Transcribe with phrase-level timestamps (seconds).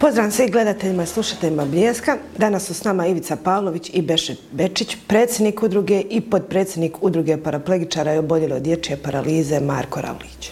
[0.00, 2.16] Pozdrav svih gledateljima i slušateljima Bljeska.
[2.36, 8.14] Danas su s nama Ivica Pavlović i Beše Bečić, predsjednik udruge i podpredsjednik udruge paraplegičara
[8.14, 10.50] i oboljeli od dječje paralize Marko Ravlić.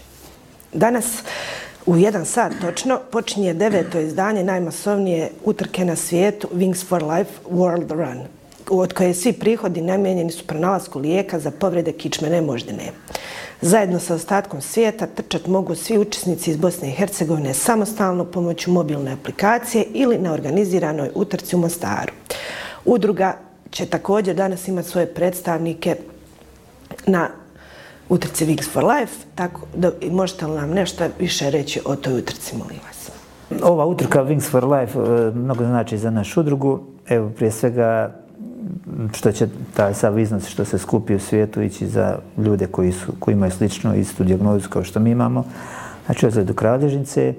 [0.72, 1.06] Danas
[1.86, 7.90] u jedan sat točno počinje deveto izdanje najmasovnije utrke na svijetu Wings for Life World
[7.90, 8.18] Run,
[8.70, 12.92] od koje svi prihodi namijenjeni su pronalasku lijeka za povrede kičmene moždine.
[13.60, 19.12] Zajedno sa ostatkom svijeta trčat mogu svi učesnici iz Bosne i Hercegovine samostalno pomoću mobilne
[19.12, 22.12] aplikacije ili na organiziranoj utrci u Mostaru.
[22.84, 23.36] Udruga
[23.70, 25.96] će također danas imati svoje predstavnike
[27.06, 27.28] na
[28.08, 32.56] utrci Wings for Life, tako da možete li nam nešto više reći o toj utrci,
[32.56, 33.10] molim vas.
[33.62, 36.80] Ova utrka Wings for Life e, mnogo znači za našu udrugu.
[37.08, 38.16] Evo, prije svega
[39.14, 43.12] što će taj sav iznos što se skupi u svijetu ići za ljude koji, su,
[43.18, 45.44] koji imaju sličnu istu diagnozu kao što mi imamo.
[46.06, 47.34] Znači, ozledu kralježnice.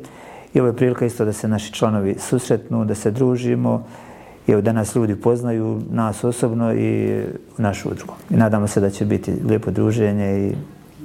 [0.53, 3.83] I ovo je prilika isto da se naši članovi susretnu, da se družimo.
[4.47, 7.21] I evo danas ljudi poznaju nas osobno i
[7.57, 8.13] našu udrugu.
[8.29, 10.55] I nadamo se da će biti lijepo druženje i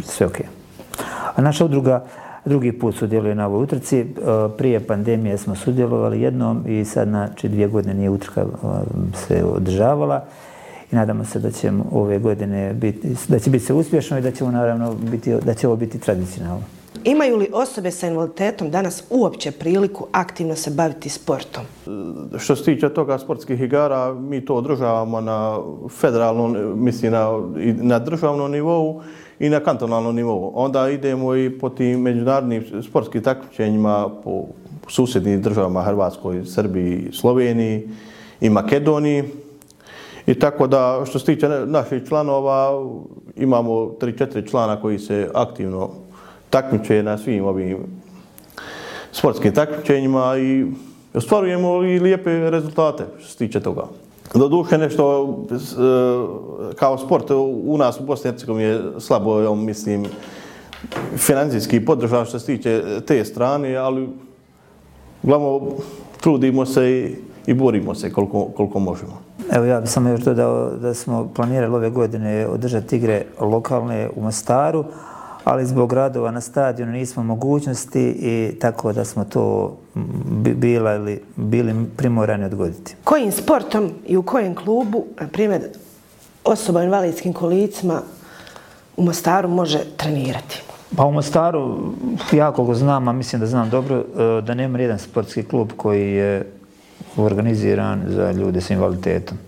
[0.03, 0.41] sve ok.
[1.35, 2.05] A naša udruga
[2.45, 3.99] drugi put sudjeluje na ovoj utrci.
[4.01, 4.05] E,
[4.59, 8.47] prije pandemije smo sudjelovali jednom i sad znači dvije godine nije utrka e,
[9.17, 10.25] se održavala.
[10.93, 14.31] I nadamo se da će ove godine biti, da će biti se uspješno i da
[14.31, 16.63] ćemo naravno biti, da će ovo biti tradicionalno.
[17.05, 21.63] Imaju li osobe sa invaliditetom danas uopće priliku aktivno se baviti sportom?
[22.39, 25.59] Što se tiče toga sportskih igara, mi to održavamo na
[26.01, 27.29] federalnom, mislim na,
[27.77, 29.03] na državnom nivou
[29.39, 30.53] i na kantonalnom nivou.
[30.55, 34.45] Onda idemo i po tim međunarodnim sportskim takmičenjima po
[34.89, 37.89] susjednim državama Hrvatskoj, Srbiji, Sloveniji
[38.41, 39.25] i Makedoniji.
[40.27, 42.71] I tako da, što se tiče naših članova,
[43.37, 45.91] imamo 3-4 člana koji se aktivno
[46.51, 47.79] takmiče na svim ovim
[49.13, 50.67] sportskim takmičenjima i
[51.15, 53.85] ostvarujemo i lijepe rezultate što se tiče toga.
[54.35, 55.57] Do duše nešto e,
[56.75, 57.31] kao sport
[57.65, 60.07] u nas u Bosni i je slabo, ja mislim,
[61.17, 64.09] financijski podržan što se tiče te strane, ali
[65.23, 65.61] uglavnom
[66.21, 67.17] trudimo se i,
[67.51, 69.32] i borimo se koliko, koliko možemo.
[69.51, 74.23] Evo ja bih samo još dodao da smo planirali ove godine održati igre lokalne u
[74.23, 74.85] Mostaru,
[75.45, 79.77] ali zbog radova na stadionu nismo mogućnosti i tako da smo to
[80.57, 82.97] bila ili bili primorani odgoditi.
[83.05, 85.63] Kojim sportom i u kojem klubu, na primjer,
[86.45, 88.03] osoba u invalidskim kolicima
[88.97, 90.63] u Mostaru može trenirati?
[90.97, 91.77] Pa u Mostaru,
[92.33, 96.13] ja koliko znam, a mislim da znam dobro, e, da nema jedan sportski klub koji
[96.13, 96.53] je
[97.17, 99.39] organiziran za ljude s invaliditetom.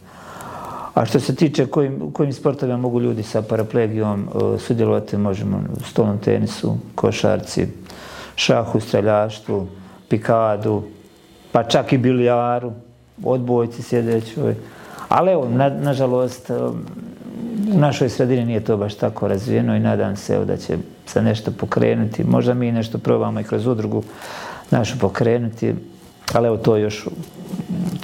[0.95, 5.85] A što se tiče kojim, kojim sportovima mogu ljudi sa paraplegijom uh, sudjelovati, možemo u
[5.85, 7.67] stolnom tenisu, košarci,
[8.37, 9.67] šahu, streljaštvu,
[10.09, 10.83] pikadu,
[11.53, 12.73] pa čak i bilijaru,
[13.25, 14.43] odbojci sjedećoj.
[14.43, 14.55] Ovaj.
[15.09, 16.55] Ali evo, na, nažalost, e,
[17.75, 21.23] u našoj sredini nije to baš tako razvijeno i nadam se evo, da će se
[21.23, 22.25] nešto pokrenuti.
[22.25, 24.03] Možda mi nešto probamo i kroz udrugu
[24.71, 25.75] našu pokrenuti,
[26.33, 27.09] ali evo, to, još,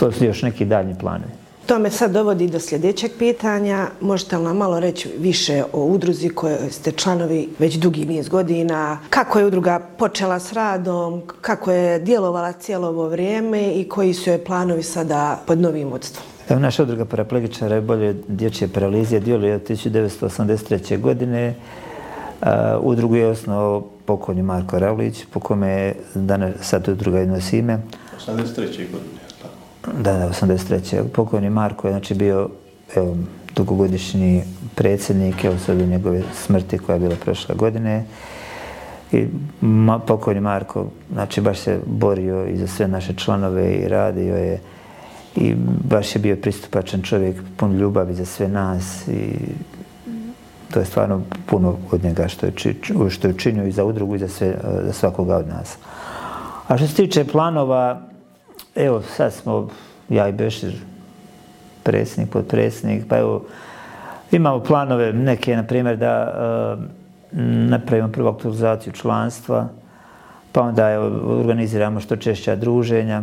[0.00, 1.33] to su još neki daljni planovi.
[1.66, 3.87] To me sad dovodi do sljedećeg pitanja.
[4.00, 8.99] Možete li nam malo reći više o udruzi koje ste članovi već dugi niz godina?
[9.10, 11.22] Kako je udruga počela s radom?
[11.41, 13.72] Kako je djelovala cijelo ovo vrijeme?
[13.72, 16.25] I koji su je planovi sada pod novim vodstvom?
[16.49, 21.00] Evo, naša udruga paraplegičara je bolje dječje paralizije djeluje od 1983.
[21.00, 21.55] godine.
[22.41, 22.49] Uh,
[22.81, 27.78] udrugu je osnovao pokojni Marko Ravlić, po kome je danas sad udruga jedno ime.
[28.27, 28.66] 83.
[28.93, 29.20] godine.
[29.87, 31.09] Da, da, 83.
[31.09, 32.49] Pokojni Marko je znači, bio
[32.97, 33.17] evo,
[33.57, 34.43] dugogodišnji
[34.75, 38.05] predsjednik, evo sad u njegove smrti koja je bila prošle godine.
[39.13, 39.27] I
[39.61, 44.61] ma, pokojni Marko, znači baš se borio i za sve naše članove i radio je
[45.37, 45.55] i
[45.85, 49.35] baš je bio pristupačan čovjek, pun ljubavi za sve nas i
[50.71, 52.77] to je stvarno puno od njega što je, či,
[53.11, 54.55] što je činio i za udrugu i za, sve,
[54.85, 55.77] za svakoga od nas.
[56.69, 58.09] A što se tiče planova,
[58.75, 59.69] evo, sad smo,
[60.09, 60.75] ja i Bešir,
[61.83, 63.45] predsjednik, podpredsjednik, pa evo,
[64.31, 66.34] imamo planove neke, na primjer, da
[67.33, 69.69] e, napravimo prvu aktualizaciju članstva,
[70.53, 71.05] pa onda evo,
[71.41, 73.22] organiziramo što češća druženja,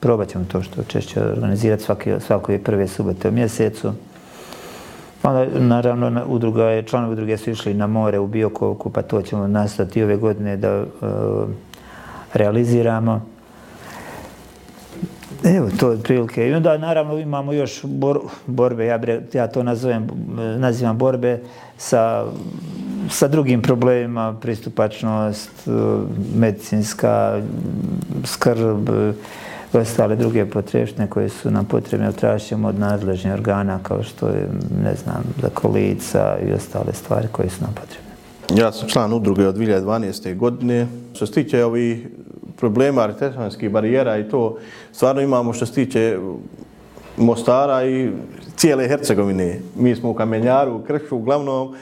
[0.00, 3.92] probat ćemo to što češće organizirati svake, svake prve subote u mjesecu.
[5.22, 9.22] Pa onda, naravno, udruga je, članovi udruge su išli na more u Biokovku, pa to
[9.22, 10.84] ćemo nastati ove godine da e,
[12.34, 13.37] realiziramo.
[15.56, 16.48] Evo, to je prilike.
[16.48, 20.08] I onda, naravno, imamo još bor, borbe, ja, bre, ja to nazovem,
[20.58, 21.40] nazivam borbe
[21.76, 22.24] sa,
[23.10, 25.50] sa drugim problemima, pristupačnost,
[26.36, 27.40] medicinska
[28.24, 28.88] skrb,
[29.72, 34.48] ostale druge potreštine koje su nam potrebne, tražimo od nadležnih organa kao što je,
[34.82, 38.08] ne znam, za kolica i ostale stvari koje su nam potrebne.
[38.62, 40.36] Ja sam član udruge od 2012.
[40.36, 40.86] godine.
[41.14, 42.06] Što se tiče ovih
[42.58, 44.58] problema arhitektonskih barijera i to
[44.92, 46.18] stvarno imamo što se tiče
[47.16, 48.10] Mostara i
[48.56, 49.60] cijele Hercegovine.
[49.76, 51.74] Mi smo u Kamenjaru, u Kršu, uglavnom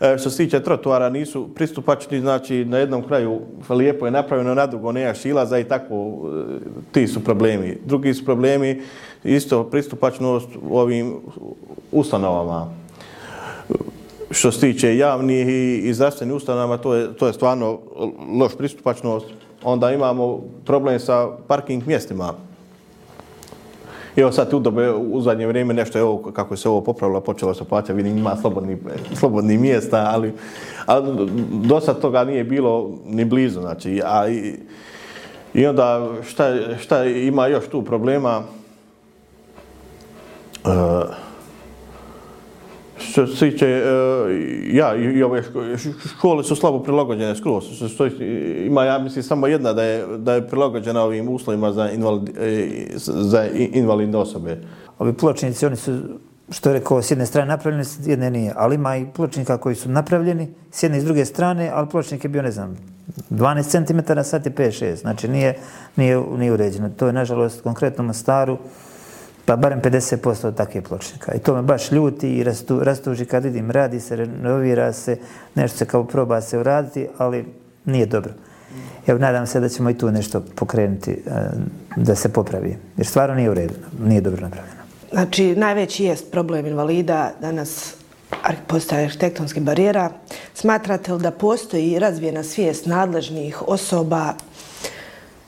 [0.00, 4.66] e, što se tiče trotuara, nisu pristupačni, znači na jednom kraju lijepo je napravljeno, na
[4.66, 6.58] drugo nema šilaza i tako, e,
[6.92, 7.78] ti su problemi.
[7.84, 8.82] Drugi su problemi,
[9.24, 11.14] isto pristupačnost u ovim
[11.92, 12.74] ustanovama.
[14.30, 17.78] Što se tiče javnih i, i zdravstvenih ustanovama, to je, to je stvarno
[18.38, 19.43] loš pristupačnost.
[19.64, 22.34] Onda imamo problem sa parking mjestima.
[24.16, 27.54] Evo sad u dobe, u zadnje vrijeme nešto je ovo, kako se ovo popravilo, počelo
[27.54, 28.78] se plaća, vidim ima slobodni,
[29.20, 30.32] slobodni mjesta, ali,
[30.86, 34.54] ali do sad toga nije bilo ni blizu, znači, a i,
[35.54, 38.42] i onda šta, šta ima još tu problema,
[40.64, 40.70] uh,
[43.10, 43.82] što se tiče, e,
[44.72, 45.42] ja, i, ove
[46.16, 47.64] škole su slabo prilagođene skroz.
[47.94, 48.06] Što,
[48.66, 52.68] ima, ja mislim, samo jedna da je, da je prilagođena ovim uslovima za, invalid, e,
[52.96, 54.60] za invalidne osobe.
[54.98, 55.98] Ovi pločnici, oni su,
[56.50, 58.52] što je rekao, s jedne strane napravljeni, s jedne nije.
[58.56, 62.24] Ali ima i pločnika koji su napravljeni, s jedne i s druge strane, ali pločnik
[62.24, 62.76] je bio, ne znam,
[63.30, 65.00] 12 cm, sad je 5-6.
[65.00, 65.58] Znači, nije,
[65.96, 66.90] nije, nije uređeno.
[66.96, 68.58] To je, nažalost, konkretno staru,
[69.44, 71.34] pa barem 50% od takve pločnika.
[71.34, 75.18] I to me baš ljuti i rastu, rastuži kad vidim, radi se, renovira se,
[75.54, 77.44] nešto se kao proba se uraditi, ali
[77.84, 78.32] nije dobro.
[79.06, 81.20] Evo, nadam se da ćemo i tu nešto pokrenuti e,
[81.96, 82.76] da se popravi.
[82.96, 84.82] Jer stvarno nije u redu, nije dobro napravljeno.
[85.12, 87.94] Znači, najveći jest problem invalida danas
[88.66, 90.10] postoje arhitektonske barijera.
[90.54, 94.34] Smatrate li da postoji razvijena svijest nadležnih osoba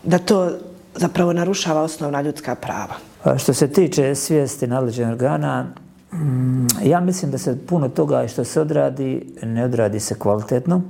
[0.02, 0.50] da to
[0.94, 2.94] zapravo narušava osnovna ljudska prava?
[3.36, 5.66] Što se tiče svijesti nadležnih organa,
[6.12, 10.82] mm, ja mislim da se puno toga što se odradi, ne odradi se kvalitetno.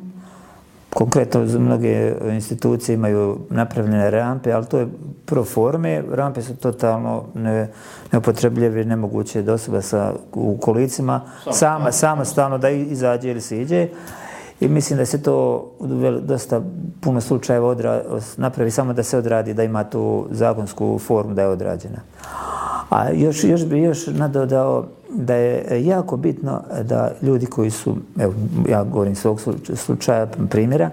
[0.94, 4.88] Konkretno, mnoge institucije imaju napravljene rampe, ali to je
[5.26, 6.02] pro forme.
[6.12, 7.68] Rampe su totalno ne,
[8.12, 11.20] neupotrebljive, nemoguće da osoba sa, u kolicima
[11.52, 13.88] sama, samostalno da izađe ili se iđe.
[14.60, 15.70] I mislim da se to
[16.20, 16.62] dosta
[17.00, 18.02] puno slučajeva odra,
[18.36, 22.00] napravi samo da se odradi, da ima tu zakonsku formu da je odrađena.
[22.90, 28.34] A još, još bi još nadodao da je jako bitno da ljudi koji su, evo,
[28.68, 29.40] ja govorim svog
[29.74, 30.90] slučaja, primjera,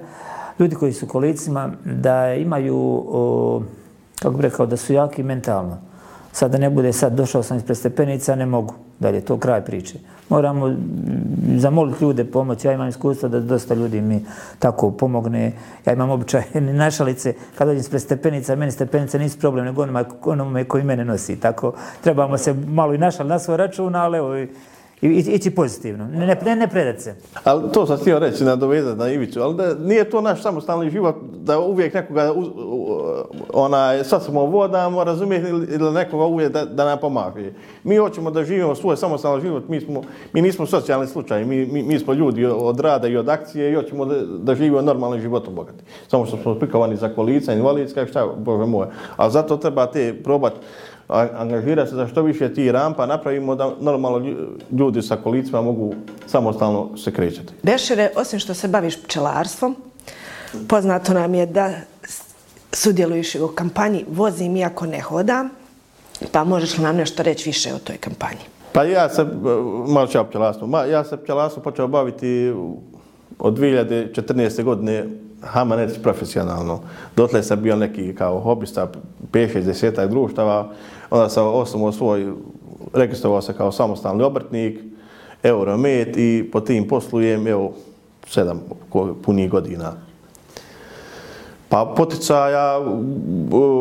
[0.60, 3.62] ljudi koji su kolicima, da imaju, o,
[4.20, 5.78] kako bi rekao, da su jaki mentalno.
[6.34, 8.74] Sad da ne bude, sad došao sam ispred stepenica, ne mogu.
[9.00, 10.00] Dalje, to kraj priče
[10.34, 10.76] moramo
[11.58, 12.66] zamoliti ljude pomoć.
[12.66, 14.26] Ja imam iskustva da dosta ljudi mi
[14.60, 15.52] tako pomogne.
[15.86, 16.44] Ja imam običaj
[16.84, 21.36] našalice, kad dođem ispred stepenica, meni stepenice nisu problem, nego onome, onome koji mene nosi.
[21.40, 24.36] Tako, trebamo se malo i našal na svoj račun, ali evo,
[25.04, 27.16] i, ići pozitivno, ne, ne, ne predat se.
[27.44, 30.90] Ali to sam htio reći na dovezat na Iviću, ali da nije to naš samostalni
[30.90, 32.34] život, da uvijek nekoga
[33.54, 37.52] ona, sad smo vodamo, razumijete, ili nekoga uvijek da, da nam pomaže.
[37.84, 40.02] Mi hoćemo da živimo svoj samostalni život, mi, smo,
[40.34, 43.76] mi nismo socijalni slučaj, mi, mi, mi smo ljudi od rada i od akcije i
[43.76, 45.84] hoćemo da, da živimo normalnim životom bogati.
[46.08, 48.88] Samo što smo prikovani za kolica, invalidska, šta, bože moj.
[49.18, 50.58] A zato treba te probati
[51.08, 54.36] angažirati se da što više ti rampa napravimo da normalno
[54.72, 55.94] ljudi sa kolicima mogu
[56.28, 57.54] samostalno se krećati.
[57.64, 59.76] Bešere, osim što se baviš pčelarstvom,
[60.68, 61.72] poznato nam je da
[62.72, 65.50] sudjeluješ u kampanji Vozim iako ne hodam,
[66.32, 68.42] pa možeš li nam nešto reći više o toj kampanji?
[68.74, 69.28] Pa ja sam,
[69.88, 72.54] malo ću ja pčelarstvo, ja sam pčelarstvo počeo baviti
[73.40, 74.64] od 2014.
[74.64, 75.06] godine
[75.44, 76.80] Hamanec profesionalno.
[77.16, 78.92] Dotle sam bio neki kao hobista,
[79.32, 80.70] 5-6 društava,
[81.10, 82.34] onda sam osnovno svoj,
[82.94, 84.80] registrovao se kao samostalni obrtnik,
[85.44, 87.74] Euromet i po tim poslujem, evo,
[88.28, 88.62] sedam
[89.24, 89.94] punih godina.
[91.70, 92.80] Pa poticaja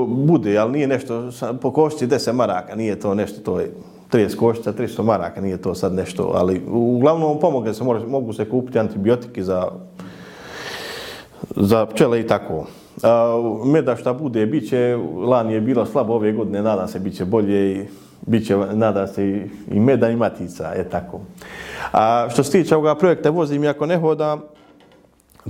[0.08, 3.72] bude, ali nije nešto, po košći 10 maraka, nije to nešto, to je
[4.12, 8.78] 30 košća, 300 maraka, nije to sad nešto, ali uglavnom pomogne se, mogu se kupiti
[8.78, 9.68] antibiotiki za
[11.56, 12.66] za pčele i tako.
[13.64, 17.24] Meda šta bude, bit će, lani je bilo slabo ove godine, nadam se bit će
[17.24, 17.86] bolje i
[18.26, 21.20] bit će, nadam se, i, i meda i matica, je tako.
[21.92, 24.38] A što se tiče ovoga projekta Vozim jako ne hoda,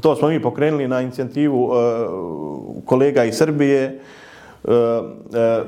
[0.01, 1.73] to smo mi pokrenuli na inicijativu uh,
[2.85, 4.01] kolega iz Srbije,
[4.65, 4.81] uh, uh,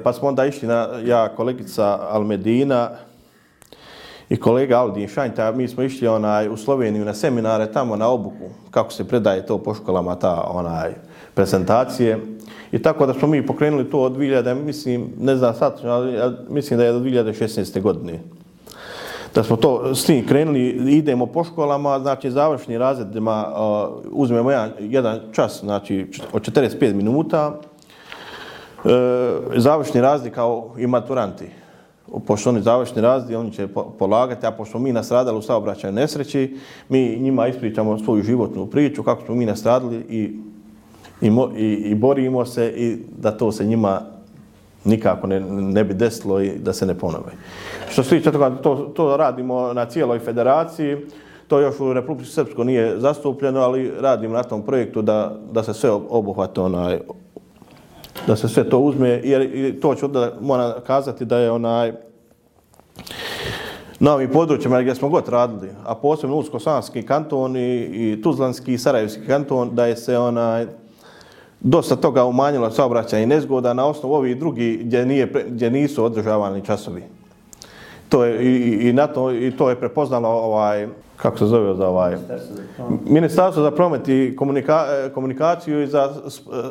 [0.03, 2.91] pa smo onda išli na, ja, kolegica Almedina,
[4.35, 8.51] i kolega Aldin Šanjta, mi smo išli onaj, u Sloveniju na seminare tamo na obuku,
[8.71, 10.95] kako se predaje to po školama, ta onaj,
[11.35, 12.19] prezentacije.
[12.73, 16.33] I tako da smo mi pokrenuli to od 2000, mislim, ne znam sad, ali ja
[16.49, 17.81] mislim da je od 2016.
[17.81, 18.21] godine.
[19.35, 20.67] Da smo to s tim krenuli,
[20.99, 27.61] idemo po školama, znači završni razredima uh, uzmemo jedan, jedan čas, znači od 45 minuta,
[28.85, 28.91] uh,
[29.57, 31.64] završni razred kao i maturanti
[32.27, 33.69] pošto oni završni razdi, oni će
[33.99, 36.57] polagati, a pošto mi nasradali u saobraćaju nesreći,
[36.89, 40.41] mi njima ispričamo svoju životnu priču, kako smo mi nastradili i,
[41.21, 44.01] i, i, i borimo se i da to se njima
[44.85, 47.33] nikako ne, ne bi desilo i da se ne ponove.
[47.91, 50.97] Što se tiče toga, to, to radimo na cijeloj federaciji,
[51.49, 55.75] to još u Republici Srpsko nije zastupljeno, ali radimo na tom projektu da, da se
[55.75, 56.99] sve obuhvate onaj,
[58.27, 61.93] da se sve to uzme, jer to ću da moram kazati da je onaj
[64.01, 68.79] na ovim područjima gdje smo god radili, a posebno Usko-Sanski kanton i, i Tuzlanski i
[68.79, 70.67] Sarajevski kanton, da je se onaj
[71.61, 76.65] dosta toga umanjilo saobraćaj i nezgoda na osnovu ovih drugi gdje, nije, gdje nisu održavani
[76.65, 77.03] časovi.
[78.09, 81.89] To je, i, i, na to, I to je prepoznalo ovaj, kako se zove za
[81.89, 82.17] ovaj
[83.07, 86.13] Ministarstvo za promet i komunika, e, komunikaciju i za,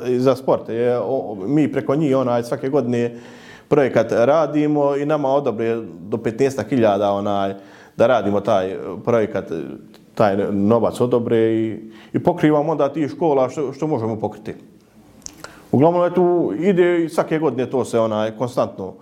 [0.05, 0.69] e, i za sport.
[0.69, 3.19] Je, o, mi preko njih onaj svake godine
[3.67, 7.53] projekat radimo i nama odobre do 15.000 onaj
[7.97, 8.75] da radimo taj
[9.05, 9.45] projekat
[10.15, 11.79] taj novac odobre i,
[12.13, 14.53] i pokrivamo onda ti škola što, što možemo pokriti.
[15.71, 18.93] Uglavnom eto, tu ide i svake godine to se onaj konstantno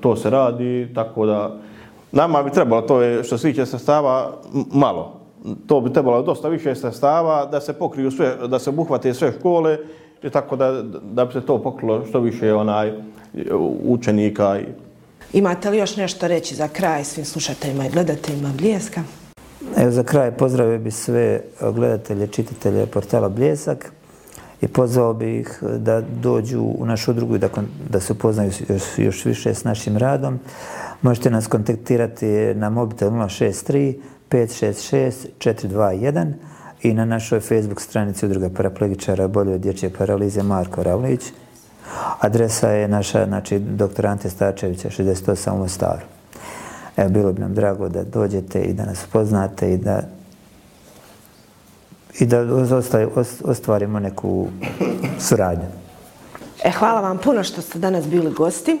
[0.00, 1.58] to se radi, tako da
[2.12, 4.32] Nama bi trebalo, to je što se tiče sredstava,
[4.72, 5.20] malo.
[5.66, 9.78] To bi trebalo dosta više sredstava da se pokriju sve, da se obuhvate sve škole
[10.22, 12.92] i tako da, da bi se to pokrilo što više onaj
[13.84, 14.58] učenika.
[15.32, 19.02] Imate li još nešto reći za kraj svim slušateljima i gledateljima Bljeska?
[19.76, 21.40] Evo za kraj pozdravio bi sve
[21.74, 23.92] gledatelje, čitatelje portala Bljesak
[24.60, 27.48] i pozvao bi ih eh, da dođu u našu drugu i da,
[27.90, 30.38] da se upoznaju još, još više s našim radom.
[31.02, 33.94] Možete nas kontaktirati na mobitel 063
[34.30, 36.32] 566 421
[36.82, 41.20] i na našoj Facebook stranici Udruga paraplegičara bolje od dječje paralize Marko Ravlić.
[42.20, 44.06] Adresa je naša, znači, dr.
[44.06, 46.06] Ante Stačevića, 68 u Mostaru.
[46.96, 50.02] Evo, bilo bi nam drago da dođete i da nas poznate i da
[52.20, 52.46] i da
[53.44, 54.48] ostvarimo neku
[55.18, 55.66] suradnju.
[56.64, 58.78] E, hvala vam puno što ste danas bili gosti.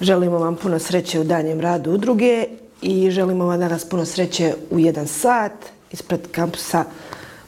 [0.00, 2.44] Želimo vam puno sreće u danjem radu udruge
[2.82, 5.52] i želimo vam danas puno sreće u jedan sat
[5.92, 6.84] ispred kampusa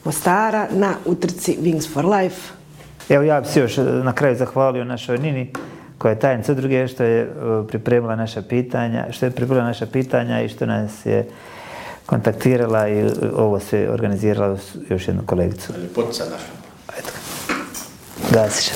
[0.03, 2.53] Mostara na utrci Wings for Life.
[3.09, 5.53] Evo ja bih se još na kraju zahvalio našoj Nini
[5.97, 7.27] koja je tajnica udruge što je e,
[7.67, 11.27] pripremila naša pitanja, što je pripremila naša pitanja i što nas je
[12.09, 14.57] kontaktirala i ovo se organizirala
[14.89, 15.73] još jednu kolegicu.
[15.95, 16.59] Potica naša.
[18.31, 18.69] Gasiš.